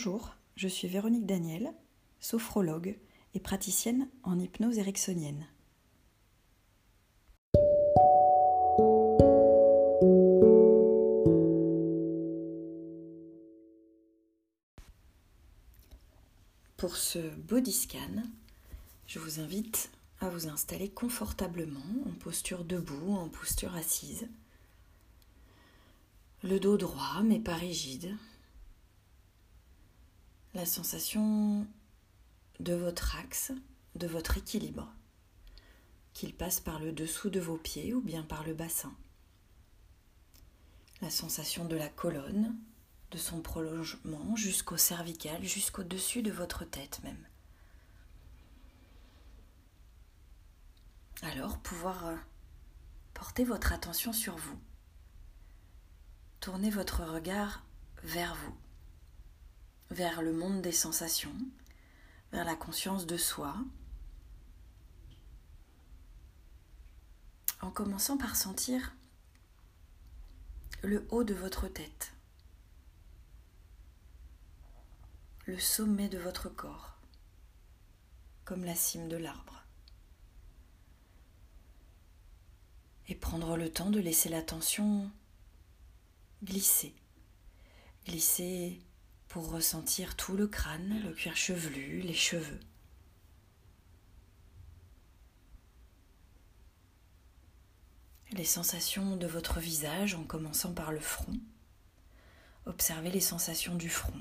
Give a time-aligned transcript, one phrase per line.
[0.00, 1.74] Bonjour, je suis Véronique Daniel,
[2.20, 2.96] sophrologue
[3.34, 5.44] et praticienne en hypnose ericksonienne.
[16.76, 18.22] Pour ce body scan,
[19.08, 19.90] je vous invite
[20.20, 24.28] à vous installer confortablement en posture debout, en posture assise.
[26.44, 28.16] Le dos droit mais pas rigide.
[30.58, 31.68] La sensation
[32.58, 33.52] de votre axe,
[33.94, 34.92] de votre équilibre,
[36.14, 38.92] qu'il passe par le dessous de vos pieds ou bien par le bassin.
[41.00, 42.56] La sensation de la colonne,
[43.12, 47.24] de son prolongement jusqu'au cervical, jusqu'au-dessus de votre tête même.
[51.22, 52.16] Alors pouvoir euh,
[53.14, 54.58] porter votre attention sur vous.
[56.40, 57.64] Tournez votre regard
[58.02, 58.56] vers vous,
[59.90, 61.34] vers le monde des sensations,
[62.32, 63.56] vers la conscience de soi,
[67.60, 68.94] en commençant par sentir
[70.82, 72.12] le haut de votre tête,
[75.46, 76.94] le sommet de votre corps,
[78.44, 79.64] comme la cime de l'arbre.
[83.08, 85.10] Et prendre le temps de laisser l'attention
[86.44, 86.94] glisser,
[88.04, 88.78] glisser
[89.28, 92.60] pour ressentir tout le crâne, le cuir chevelu, les cheveux.
[98.32, 101.38] Les sensations de votre visage en commençant par le front.
[102.66, 104.20] Observez les sensations du front.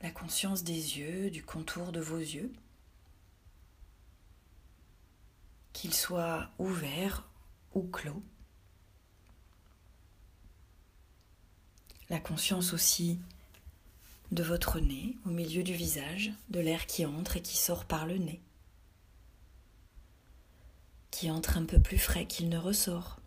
[0.00, 2.52] La conscience des yeux, du contour de vos yeux.
[5.72, 7.28] Qu'ils soient ouverts
[7.74, 8.22] ou clos.
[12.10, 13.20] La conscience aussi
[14.32, 18.06] de votre nez au milieu du visage, de l'air qui entre et qui sort par
[18.06, 18.40] le nez,
[21.10, 23.20] qui entre un peu plus frais qu'il ne ressort.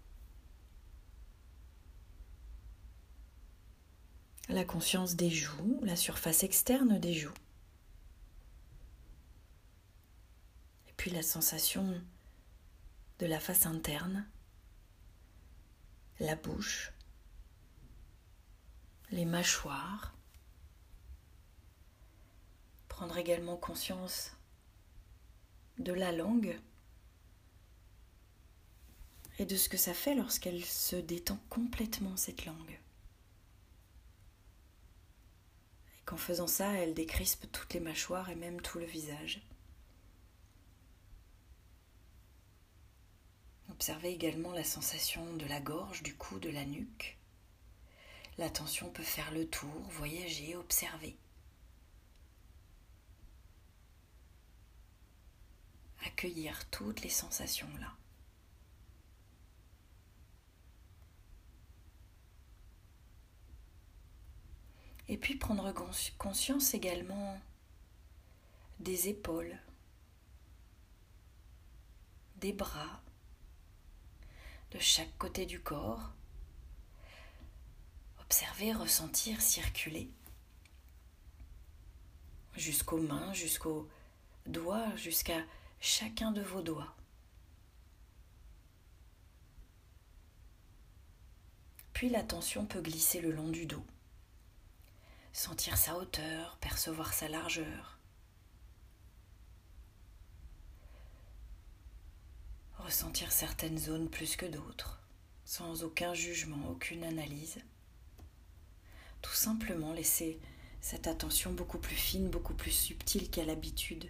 [4.50, 7.34] La conscience des joues, la surface externe des joues.
[10.90, 12.02] Et puis la sensation
[13.20, 14.28] de la face interne,
[16.20, 16.93] la bouche,
[19.14, 20.12] les mâchoires.
[22.88, 24.32] Prendre également conscience
[25.78, 26.60] de la langue
[29.38, 32.80] et de ce que ça fait lorsqu'elle se détend complètement cette langue.
[35.96, 39.48] Et qu'en faisant ça, elle décrispe toutes les mâchoires et même tout le visage.
[43.70, 47.20] Observez également la sensation de la gorge, du cou, de la nuque.
[48.38, 51.16] L'attention peut faire le tour, voyager, observer.
[56.06, 57.94] Accueillir toutes les sensations là.
[65.08, 65.72] Et puis prendre
[66.18, 67.40] conscience également
[68.80, 69.60] des épaules,
[72.38, 73.02] des bras,
[74.72, 76.14] de chaque côté du corps
[78.34, 80.10] Observer, ressentir, circuler
[82.56, 83.88] jusqu'aux mains, jusqu'aux
[84.48, 85.40] doigts, jusqu'à
[85.80, 86.96] chacun de vos doigts.
[91.94, 93.86] Puis l'attention peut glisser le long du dos.
[95.32, 98.00] Sentir sa hauteur, percevoir sa largeur.
[102.80, 105.04] Ressentir certaines zones plus que d'autres,
[105.46, 107.62] sans aucun jugement, aucune analyse
[109.24, 110.40] tout simplement laisser
[110.82, 114.08] cette attention beaucoup plus fine, beaucoup plus subtile qu'à l'habitude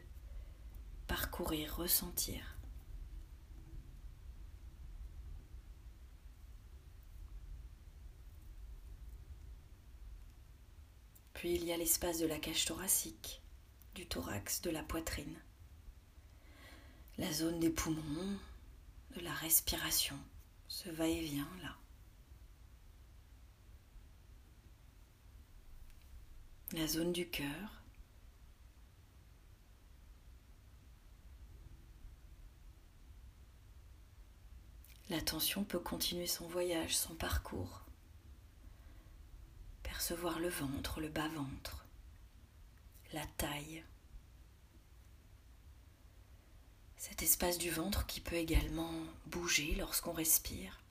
[1.08, 2.58] parcourir, ressentir.
[11.34, 13.42] Puis il y a l'espace de la cage thoracique,
[13.96, 15.38] du thorax, de la poitrine,
[17.18, 18.40] la zone des poumons,
[19.16, 20.18] de la respiration,
[20.68, 21.76] ce va-et-vient là.
[26.74, 27.84] La zone du cœur.
[35.10, 37.82] L'attention peut continuer son voyage, son parcours.
[39.84, 41.86] Percevoir le ventre, le bas-ventre,
[43.12, 43.84] la taille.
[46.98, 48.92] Cet espace du ventre qui peut également
[49.28, 50.83] bouger lorsqu'on respire.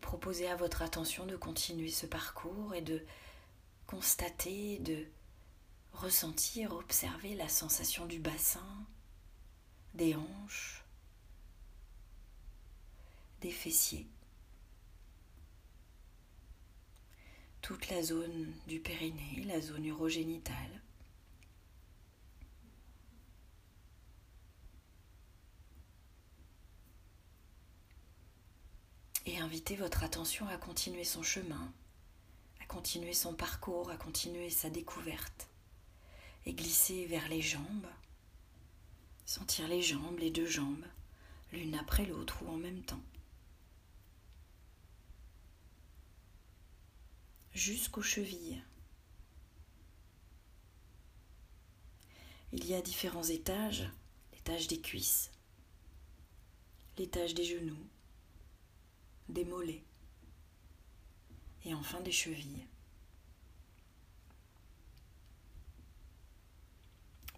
[0.00, 3.04] Proposez à votre attention de continuer ce parcours et de
[3.86, 5.06] constater, de
[5.92, 8.86] ressentir, observer la sensation du bassin,
[9.94, 10.84] des hanches,
[13.40, 14.06] des fessiers.
[17.60, 20.80] Toute la zone du périnée, la zone urogénitale.
[29.28, 31.70] Et invitez votre attention à continuer son chemin,
[32.62, 35.48] à continuer son parcours, à continuer sa découverte.
[36.46, 37.86] Et glisser vers les jambes,
[39.26, 40.86] sentir les jambes, les deux jambes,
[41.52, 43.02] l'une après l'autre ou en même temps.
[47.52, 48.62] Jusqu'aux chevilles.
[52.52, 53.90] Il y a différents étages,
[54.32, 55.30] l'étage des cuisses,
[56.96, 57.76] l'étage des genoux,
[59.28, 59.82] des mollets
[61.64, 62.66] et enfin des chevilles.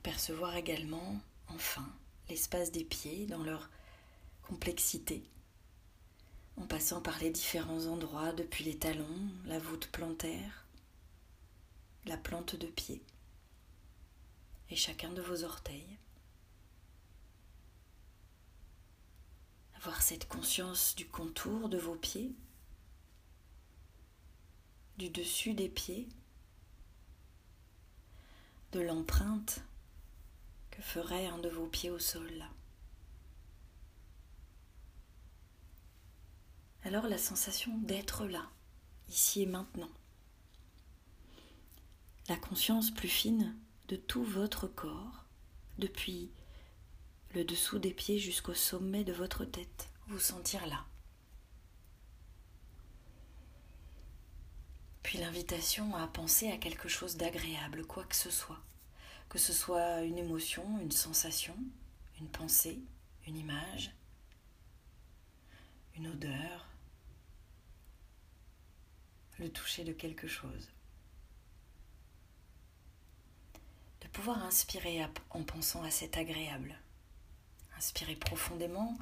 [0.02, 1.86] Percevoir également, enfin,
[2.28, 3.68] l'espace des pieds dans leur
[4.42, 5.22] complexité,
[6.56, 10.64] en passant par les différents endroits depuis les talons, la voûte plantaire,
[12.06, 13.02] la plante de pied
[14.70, 15.98] et chacun de vos orteils.
[19.82, 22.34] Avoir cette conscience du contour de vos pieds,
[24.98, 26.06] du dessus des pieds,
[28.72, 29.62] de l'empreinte
[30.70, 32.44] que ferait un de vos pieds au sol
[36.84, 38.50] Alors la sensation d'être là,
[39.08, 39.90] ici et maintenant.
[42.28, 43.56] La conscience plus fine
[43.88, 45.24] de tout votre corps,
[45.78, 46.30] depuis
[47.34, 50.84] le dessous des pieds jusqu'au sommet de votre tête, vous sentir là.
[55.02, 58.60] Puis l'invitation à penser à quelque chose d'agréable, quoi que ce soit
[59.30, 61.56] que ce soit une émotion, une sensation,
[62.20, 62.80] une pensée,
[63.28, 63.92] une image,
[65.94, 66.66] une odeur,
[69.38, 70.68] le toucher de quelque chose.
[74.00, 76.76] De pouvoir inspirer en pensant à cet agréable.
[77.80, 78.94] Inspirer profondément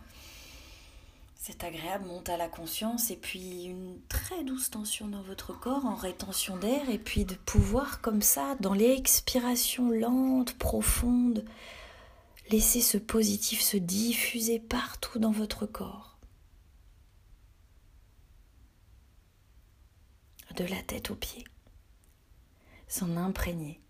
[1.35, 5.85] c'est agréable monte à la conscience et puis une très douce tension dans votre corps
[5.85, 11.45] en rétention d'air et puis de pouvoir comme ça, dans l'expiration lente, profonde,
[12.51, 16.19] laisser ce positif se diffuser partout dans votre corps.
[20.55, 21.45] De la tête aux pieds.
[22.87, 23.81] S'en imprégner.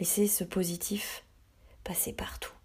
[0.00, 1.22] Laisser ce positif
[1.84, 2.55] passer partout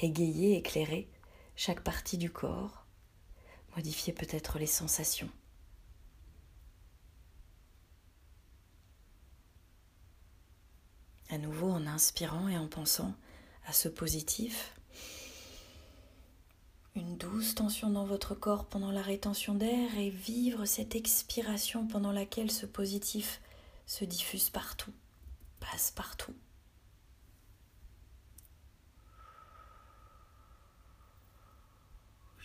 [0.00, 1.08] égayer, éclairer
[1.56, 2.86] chaque partie du corps,
[3.76, 5.30] modifier peut-être les sensations.
[11.28, 13.14] À nouveau en inspirant et en pensant
[13.66, 14.74] à ce positif,
[16.96, 22.10] une douce tension dans votre corps pendant la rétention d'air et vivre cette expiration pendant
[22.10, 23.40] laquelle ce positif
[23.86, 24.92] se diffuse partout,
[25.60, 26.34] passe partout.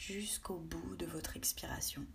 [0.07, 2.05] Jusqu'au bout de votre expiration.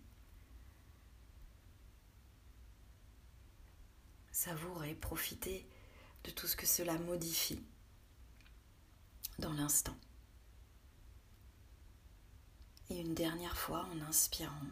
[4.31, 5.67] Savourez, profitez
[6.23, 7.61] de tout ce que cela modifie
[9.39, 9.95] dans l'instant.
[12.89, 14.67] Et une dernière fois en inspirant,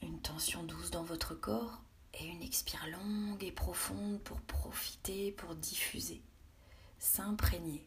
[0.00, 1.82] une tension douce dans votre corps
[2.14, 6.22] et une expire longue et profonde pour profiter, pour diffuser,
[6.98, 7.86] s'imprégner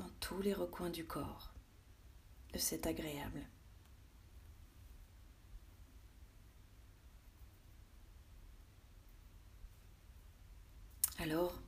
[0.00, 1.52] dans tous les recoins du corps
[2.54, 3.40] de cet agréable.
[11.18, 11.60] Alors,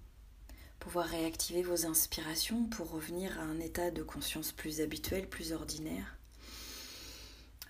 [0.80, 6.16] pouvoir réactiver vos inspirations pour revenir à un état de conscience plus habituel, plus ordinaire.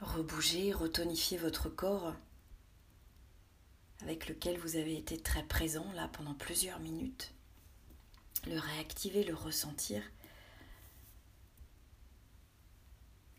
[0.00, 2.14] Rebouger, retonifier votre corps
[4.00, 7.34] avec lequel vous avez été très présent là pendant plusieurs minutes.
[8.46, 10.02] Le réactiver, le ressentir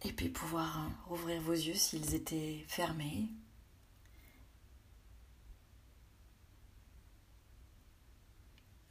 [0.03, 3.29] Et puis pouvoir rouvrir vos yeux s'ils étaient fermés.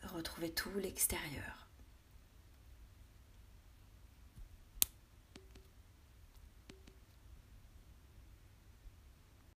[0.02, 1.68] Retrouver tout l'extérieur.